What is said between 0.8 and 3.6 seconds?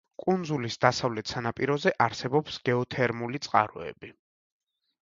დასავლეთ სანაპიროზე არსებობს გეოთერმული